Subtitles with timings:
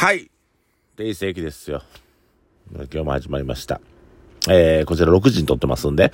[0.00, 0.30] はい。
[0.96, 1.82] 定世紀ですよ。
[2.72, 3.80] 今日も始まりました。
[4.48, 6.12] えー、こちら6時に撮ってますんで、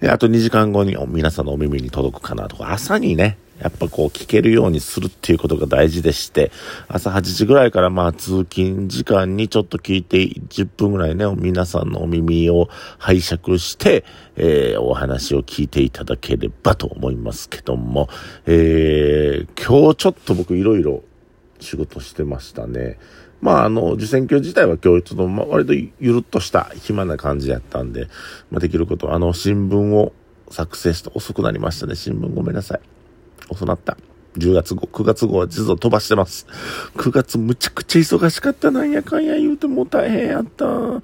[0.00, 6.50] であと2時間後に皆さんのお耳に届くかなとか、朝にね、やっぱこう聞けるようにするっていうことが大事でして、
[6.88, 12.68] 朝8時ぐらいからまあ通勤時間にちょっと聞いて10分ぐらいね、皆さんのお耳を
[12.98, 14.04] 拝借して、
[14.34, 18.08] えー、お話を聞いていただければと思いますけども、
[18.46, 21.04] えー、今日ちょっと僕いろいろ
[21.60, 22.98] 仕事してましたね。
[23.40, 28.08] まあ、あの、受選挙自体は今日ちょっと、まあ、割とゆるっとした暇な感じやったんで、
[28.50, 30.12] まあ、できること、あの、新聞を
[30.50, 31.94] 作成して遅くなりましたね。
[31.94, 32.80] 新聞ごめんなさい。
[33.48, 33.96] 遅なった。
[34.36, 36.46] 10月号、9月号は実は飛ばしてます。
[36.96, 38.70] 9月むちゃくちゃ忙しかった。
[38.70, 40.66] なんやかんや言うてもう大変やった。
[40.66, 41.00] なん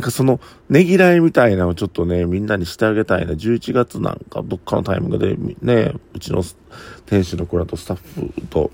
[0.00, 3.34] かその、ねぎらいみたいなのをちょっとね、みんなにしてあげたいな。
[3.34, 6.42] 11月なんかどっかのタイミングでね、うちの
[7.06, 8.70] 店主の子らとスタッフと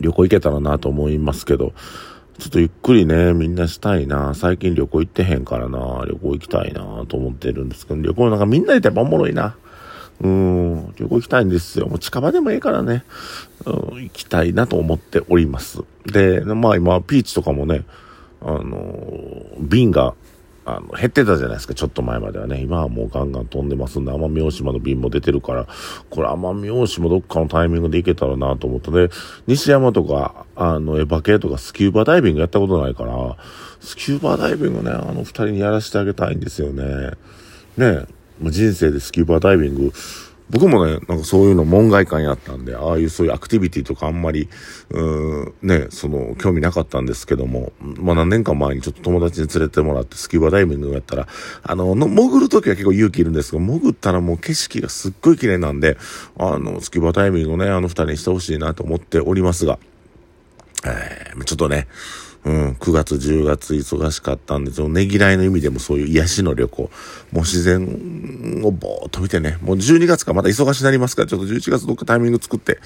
[0.00, 1.72] 旅行行けたらなと思いますけど、
[2.38, 4.34] ちょっとゆっくりね、みんなしたいな。
[4.34, 6.04] 最近旅行行ってへんからな。
[6.06, 9.56] 旅行行きたいなと思ってるんですけど、旅行なんかみんなでやっぱおもろいな。
[10.20, 11.86] うん、旅行行きたいんですよ。
[11.86, 13.04] もう近場でもいいからね、
[13.64, 15.82] うん、行きたいなと思っております。
[16.06, 17.84] で、まあ今、ピーチとかもね、
[18.40, 20.14] あの、瓶が、
[20.68, 22.60] あの、減ってたじゃないですか、ちょっと前まではね。
[22.60, 25.66] 今はもうガンガン飛んでますんで、奄美大島の便も出てるから、
[26.10, 29.08] これ奄美大島どっかのタイミングで行けたらなと思った、で、
[29.46, 33.36] 西山とか、あの、エヴァ系とかスキューバダイビングやったことないから、
[33.80, 37.12] スキューバダイビングね、あの二人にやらせてあげたいんですよね。
[37.78, 38.04] ね
[38.38, 39.92] もう人生でスキューバダイビング、
[40.50, 44.48] 僕もね、なんかそういうの門外観やったんで、ああいうそういうアクティビティとかあんまり、
[44.90, 51.28] うん、ね、その、興味なかったんですけども、まあ何年か前にちょっと友達に連れてもらってスキューバダイビングをやったら、
[51.62, 55.98] あの、の潜るときは結構勇気いるんですが、潜ったらもう景色がすっごい綺麗なんで、
[56.38, 59.78] あの、スキューバダイビングをね、あの二人にしてほしいなと思っておりますが、
[60.86, 61.88] えー、ちょっとね、
[62.48, 66.90] うん、9月、10月忙しかったんで、そのねぎらいの意味でもそういう癒しの旅行、も
[67.34, 72.78] う自然をぼーっと見てね、もう12月かまた忙しになりますから、ちょっと11月どっかタイミング作って、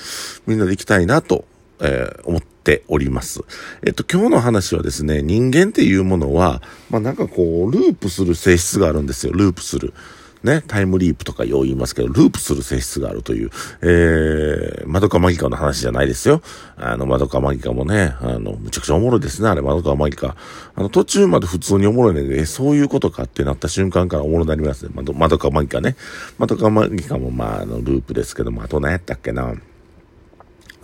[0.49, 1.45] みんなで行きたいなと、
[1.79, 3.43] えー、思っております。
[3.87, 9.95] えっと、今日の話はですね、人間っていうものは、まあなんかこう、ループする性質があるんですよ、ループする。
[10.43, 16.43] ね、タイムリープとかよう言いますけど、ループする性質があるという、えー、マドカマギカの話じゃないですよ。
[16.77, 20.37] あの、マドカマギカもね、あの、むちゃくちゃおもろいですね、あれ、マドカマギカ。
[20.75, 24.91] あの、途中まで普通におもろいねんで、えそういうことかってなった瞬間からおもろになりますね。
[24.95, 25.97] マドマドカマギカね。
[26.39, 29.55] マドカマギカもまあ、あの、ループですけども、あと何やったっけな。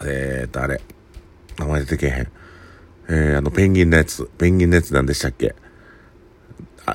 [0.04, 0.80] えーと、あれ、
[1.58, 2.28] 名前出てけへん。
[3.08, 4.30] えー、あの、ペンギンのやつ。
[4.38, 5.56] ペンギンのやつなんでしたっけ？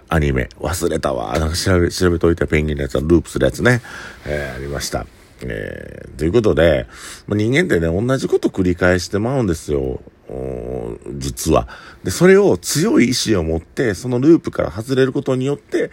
[0.09, 0.49] アニメ。
[0.59, 1.37] 忘れたわ。
[1.37, 3.81] なんか調べ、調べといたペンギンのやつはループするやつね。
[4.25, 5.05] えー、ありました。
[5.41, 6.87] えー、ということで、
[7.27, 9.99] まあ、人間ってね、同じこと繰り返してまうんですよ。
[11.17, 11.67] 実は。
[12.03, 15.91] で、それを強い意志を持って、そのループから外れることによって、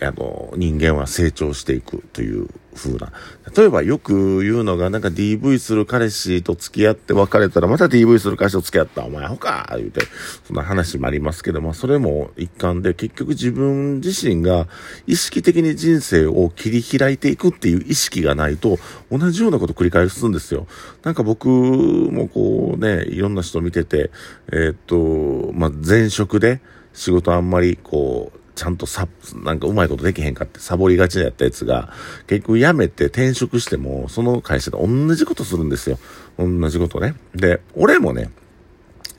[0.00, 3.12] あの、人間は成長していくという風な。
[3.56, 9.04] 例えばよく言うのが、なんか DV する彼氏と付き合って別れたら、また DV する彼氏と付き合った。
[9.04, 10.02] お前ほか言うて、
[10.44, 14.66] そんな話もありますけども、それも一環で結局自分自身が
[15.06, 18.78] 意識的に人生を切り開いていくっていう意識がないと、
[19.10, 20.66] 同じようなこと繰り返すんですよ。
[21.02, 24.10] なんか僕もこうね、いろんな人見てて、
[24.52, 26.60] えー、っと、まあ、前職で
[26.92, 29.06] 仕事あんまりこう、ちゃんとさ、
[29.44, 31.92] なんかうまいことできへんかってサボりがちやったやつが、
[32.26, 35.98] 結局辞めて転職しても、その会社で同じことするんですよ。
[36.38, 37.14] 同じことね。
[37.34, 38.30] で、俺もね、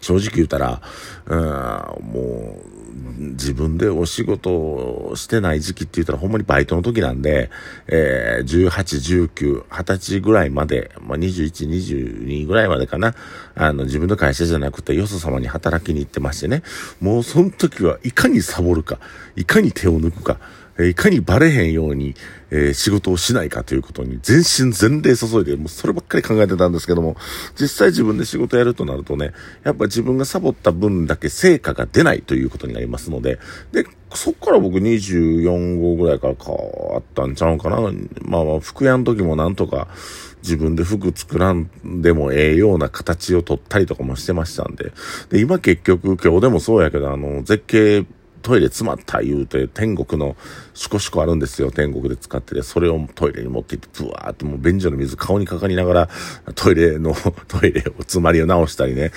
[0.02, 0.82] 正直言うたら、
[1.28, 2.77] うん、もう、
[3.18, 7.50] 自分でお仕事をしてない時期って言ったらほんまにバイトの時なんで、
[7.88, 13.16] えー、18、19、20歳ぐらいまで、まあ、21、22ぐらいまでかな。
[13.56, 16.64] あの、自分の会社じゃなくて、よそ様に働きに行ってましてね。
[17.00, 19.00] もうその時はいかにサボるか、
[19.36, 20.40] いかに手を抜くか、
[20.80, 22.16] えいかにバレへんように、
[22.50, 27.16] えー、仕事をしないかということに全身全霊注いで、もうそればっかり考えてたんですけども、
[27.60, 29.34] 実際自分で仕事やるとなるとね、
[29.64, 33.40] やっぱ自分がサボった分だけ成果が出ないということになりますので、
[33.72, 37.82] で、そっから僕24号ぐらいから変わったんちゃうかな。
[38.22, 39.88] まあまあ、服屋の時もなんとか
[40.44, 41.70] 自分で服作らん
[42.02, 44.94] でもええような形を取ったりとかもしてましたんで。
[45.30, 48.06] で、今結局今日でもそうやけど、あの、絶景
[48.42, 50.36] トイレ詰まった言うて、天国の
[50.74, 51.72] シコシコあるんですよ。
[51.72, 56.10] 天国で使ってて、それをトイレに持って行って、ブワーってもう便所の水顔にかかりながら、
[56.56, 57.16] トイレの、
[57.48, 59.12] トイレを詰まりを直したりね。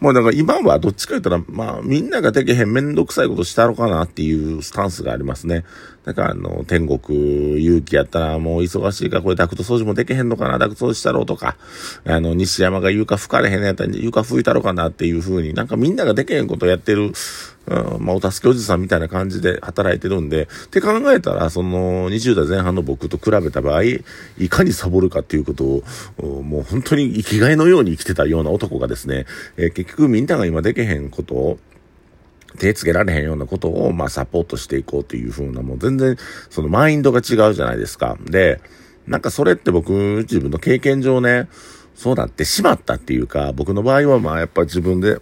[0.00, 5.64] もうだか今はどっちか言ったら、まあみんなができへんめんどくさいことしたろかなっていうスタンスがありますね。
[6.06, 11.56] だかあの、天国勇気やったらもう忙しいからこれダクト掃除もできへんのかな、ダクト掃除したろうとか、
[12.04, 17.12] あの、西山が床吹かれへんやったら床吹いたろかなっていう風になんかみんなができへんことやってる、
[17.66, 24.02] うん、まあ、お助けおじさんみたいな感じで働いてるんで、って考えたら、その、20代前半の僕と比べた場合、い
[24.48, 25.64] かにサボるかっていうこと
[26.18, 29.26] を、もう本当に生きがいのように生きてたような男がですね、
[29.56, 31.58] えー、結局みんなが今できへんことを、
[32.58, 36.16] 手つけられへんようなことを、まあ、サポートしていこうという風な、もう全然、
[36.48, 38.16] そのマインドが違うじゃないですか。
[38.24, 38.60] で、
[39.06, 41.48] なんかそれって僕、自分の経験上ね、
[41.94, 45.18] そうなってしまったっていうか、僕の場合はまあやっぱ自分で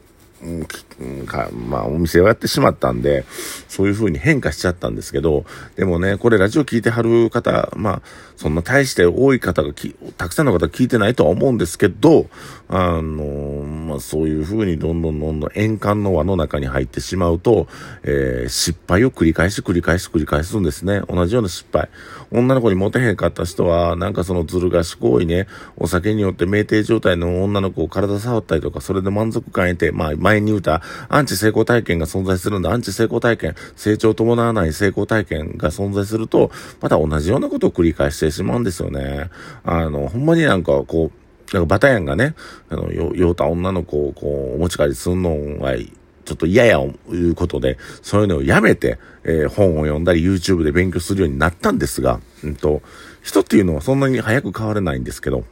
[1.27, 3.25] か、まあ、お店をやってしまったんで、
[3.69, 5.45] そういう風に変化しちゃったんですけど、
[5.77, 8.03] でもね、これラジオ聞いてはる方、まあ、
[8.37, 9.73] そんな大して多い方が、
[10.17, 12.27] たくさんの方聞いてないとは思うんですけど、
[12.69, 17.69] あの、まあ、そういう風にどんどんどんどん円環の輪の中に入ってしまうと、
[18.03, 21.03] えー、失敗を繰り返し繰り返し繰り返すんですね。
[21.09, 21.89] 同じような失敗。
[22.31, 32.73] 女の子にモテへんかった人は、なんかそのずる賢行為ね、お酒によって酩酊状態の女の子を体触ったりとか、それで満足感得て、まあ、前に言うた、アンチ成功体験が存在するんだ。
[32.73, 36.51] アンチ成功体験、成長を伴わない成功体験が存在すると、
[36.81, 39.31] また同じようなことを繰り返してしまうんですよね。
[39.65, 42.35] あの、ほんまになんかこう、なんかバタヤンがね、
[42.69, 45.77] あの、酔うた女の子をこう、お持ち帰りすんのは、
[46.25, 52.83] ちょっと嫌やいうことで、そういうのをやめて、えー、本を読んだり YouTube で勉強するようになったんですが、うんと、
[53.23, 55.45] 人っていうのはそんなに早く変われないんですけど、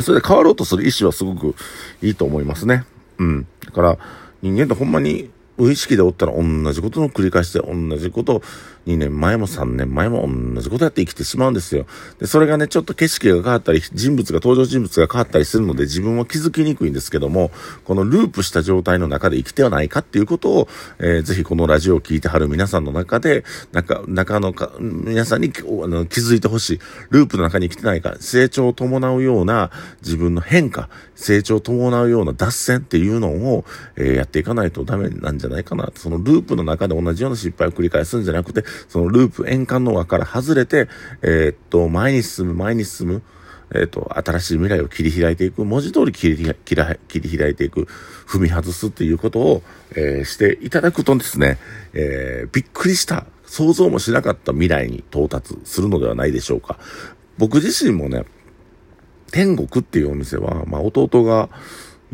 [0.00, 1.54] それで変わろうとする意思はすごく
[2.02, 2.84] いいと思いますね。
[3.18, 3.46] うん。
[3.64, 3.98] だから、
[4.42, 8.42] 人間ってほんまに無意識でおったら同じことの繰り返しで同じことを
[8.86, 11.86] 2年前も3年前も同じことやって生きてしまうんですよ。
[12.18, 17.50] で、それがね、ちょっと景色が変わったり、人物が、登場人物が変わったりするので自分は気づきにくいんですけども、
[17.84, 20.68] このループした状態の中で生きてはないかっていうことを、
[20.98, 26.80] えー、ぜひこのラジオを聴いてはる皆さんの中で、中、中のか、皆さんにあの気づいてほしい。
[27.10, 29.70] ループの中に生きてないか、成長を伴うような
[30.02, 33.64] 自分の変化、成長を伴うような脱線っていうのを、
[33.96, 35.90] えー、やっていかないとダメなんじゃじゃないかな。
[35.94, 40.88] そのループの中で同じような失敗を繰り返すんじゃなくて、そのループ、円環の輪から外れて、
[41.22, 43.22] えー、っと、前に進む、前に進む、
[43.74, 47.88] えっ、と、新しい未来を切り開いていく、文字通り切り切り開いていく、
[48.26, 51.58] 踏み外すっていうことを、えー、していただくとですね、
[51.92, 56.78] えー、びっくりした、想像もしなかった未来に到達するのではないでしょうか。
[57.38, 58.24] 僕自身もね、
[59.32, 61.48] 天国っていうお店は、まあ弟が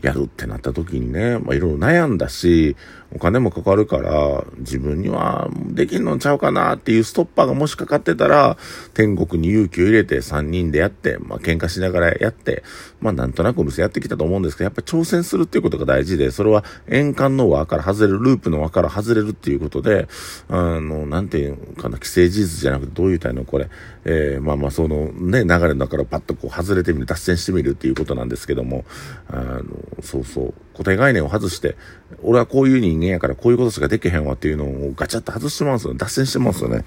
[0.00, 2.76] やるってなった時にね、まあいろいろ悩んだし、
[3.14, 8.56] お金もかかるから、自分にはできんのちゃうかなっていうストッパーがもしかかってたら、
[8.94, 12.62] 天国に勇気を入れて3人でやって、まあ喧嘩しながらやって、
[13.00, 20.08] まあなんとなくお店やってきたと思うんですけど、やっぱ挑戦するっていうことが大事で、それは円環の輪から外れる、ループの輪から外れるっていうことで、
[20.48, 23.68] あの、なんていうかな、既成事実じゃなくてどういうたいのこれ、
[24.04, 28.84] えー、まあまあそのね、流れの中からパッとこう外れてみる、脱線してみるっていうことなんですけども、
[29.28, 29.64] あの、
[30.02, 31.76] そうそう、固定概念を外して、
[32.22, 35.98] 俺はこういう人間やからこういうことしかできへんわっていうのをガチャッと外してますよね。
[35.98, 36.84] 脱線してますよね。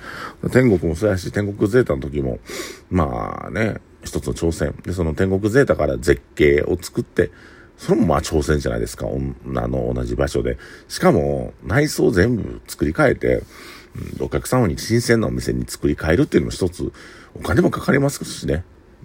[0.51, 2.39] 天国もそうやし、天国ゼータの時も、
[2.89, 4.75] まあね、一つの挑戦。
[4.83, 7.31] で、その天国ゼータから絶景を作って、
[7.77, 9.07] それもまあ挑戦じゃないですか。
[9.07, 10.57] あの、同じ場所で。
[10.88, 13.44] しかも、内装全部作り変えて、
[14.19, 16.92] お客様に新鮮なお店に作り変えるっていうのも一つ、
[17.36, 18.63] お金もかかりますしね。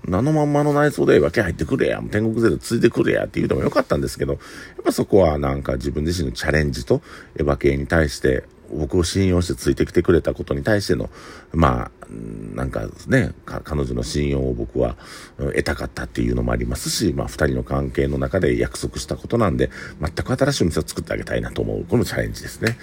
[0.08, 4.40] あのまんまの内装で分け入ってくれや、天国ゼロついてくれやって言うのもよかったんですけど、やっ
[4.82, 7.02] ぱそこはなんか自分自身のチャレンジと
[7.36, 11.10] エヴァ系に対して僕を信用してついてきてくれたことに対しての、
[11.52, 12.06] まあ、
[12.54, 14.96] なんかね、彼女の信用を僕は
[15.38, 19.70] 得たかったっていうのもありますし、まあ二人の関係の中で約束したことなんで、
[20.00, 21.84] 全く新しいお店を作ってあげたいなと思う。
[21.84, 22.78] これもチャレンジですね。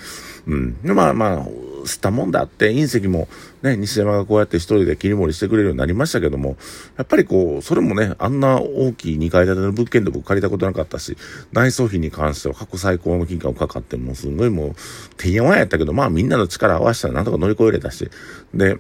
[0.46, 0.82] うん。
[0.82, 1.48] でまあまあ、
[1.88, 3.28] 吸ったもんだって、隕石も
[3.64, 6.58] ね、西山がこうやって一人で切り盛りしてくれるようになりましたけども、
[6.98, 11.18] やっぱりこう、それもね、あんな大きい2階建ての物件で僕借りたことなかったし、
[11.52, 14.76] 内装費に関しては過去最高の金額かかって、もうすごいもう、
[15.18, 18.10] てんやわんやったけど、まあみんなの力合わせたらなんとか乗り越えれたし、
[18.54, 18.78] で、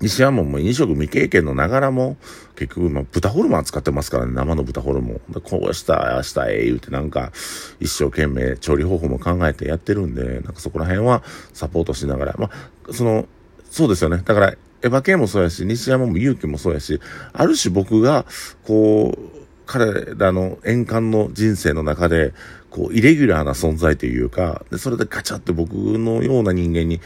[0.00, 2.16] 西山も飲食未経験のながらも、
[2.56, 5.40] 結局、まあ、豚ホルモン使ってますからね、生の豚ホルモン。
[5.42, 7.32] こうした、ああしたええ言うてなんか、
[7.80, 12.50] 一生懸命調理方法も考えてやってるんで、なんかそこら辺はサポートしながら、ま
[12.88, 13.26] あ、その、
[13.70, 14.22] そうですよね。
[14.24, 17.00] だから、エヴァ系もそうやし、西山も勇気もそうやし、
[17.32, 18.24] ある種僕が、
[18.62, 22.32] こう、彼らの円環の人生の中で、
[22.70, 27.00] こう、イレギュラーな存在というか、で、それでガチャって僕のような人間に、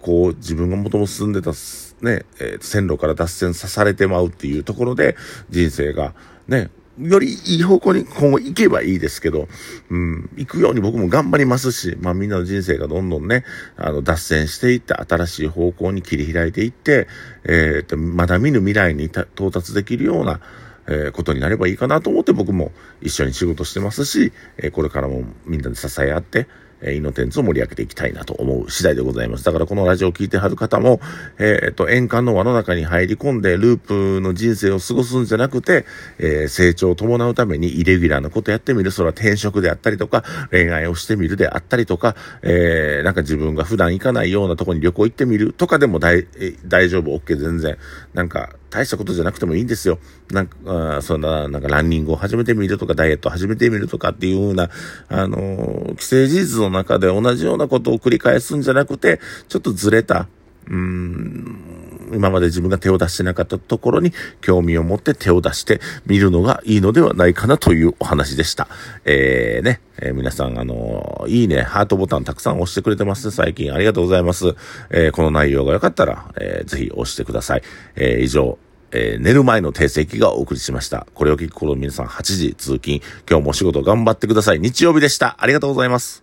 [0.00, 1.52] こう、自分がもともと進んでた、
[2.02, 5.16] ね、えー、線路から脱線さされてまうっていうところで、
[5.50, 6.14] 人生が、
[6.46, 9.48] ね、よりいい方向に今後行けばいいですけど、
[9.90, 13.44] うん、行くように僕も頑張りますし、まあみんなの人生がどんどんね、
[13.76, 17.06] あの、脱線していって、新しい方向に切り開いていって、
[17.44, 20.40] えー、と、まだ見ぬ未来に到達できるような、
[20.88, 26.48] えー、ことになればいいかなと思って僕も一緒に仕事してますし、えー、これからもみんなで支え合って、
[26.82, 29.44] え、イノテンツを盛り上げていきたいなと思う次第でございます。
[29.44, 31.00] だからこのラジオを聴いてはる方も、
[31.38, 35.86] えっ、と、円環の輪の中に入り込んで、ループの人生を過ごすんじゃなくて、
[36.18, 38.90] えー、成長を伴うためにイレギュラーなことやってみる。
[38.90, 46.26] それは転職であったりとか、恋愛をしてみるであったりとか、えー、なんか自分が普段行かないようなとこに旅行行ってみるとかでも大、
[46.66, 47.76] 大丈夫、OK、全然。
[48.14, 49.98] なんか、大したことじゃなくてもいいんですよ。
[50.30, 54.68] なんか、そんな、なんかランニングを始めてみるとか、ダイエットを始めてみるとかっていうような、
[55.08, 60.28] あの、既成事実のの中で同じようなことを繰り返すんじゃなくて、ちょっとずれた、
[60.66, 61.78] うーん、
[62.14, 68.68] 今まで自分が手を出してなかったところに興味を持って手を出してみるのがいいのではないかなというお話でした。
[69.04, 73.72] えー、ね、えー、皆さん、あのー、いいね、ハートボタンたくさん押してくれてますね、最近。
[73.72, 74.54] ありがとうございます。
[74.90, 77.62] えー、この内容が良かったら、えー、ぜひ押してください。
[77.96, 78.58] えー、以上、
[78.90, 81.06] えー、寝る前の定石がお送りしました。
[81.14, 83.00] これを聞く頃皆さん8時通勤。
[83.28, 84.60] 今日もお仕事頑張ってください。
[84.60, 85.36] 日曜日でした。
[85.38, 86.16] ありがとうございます。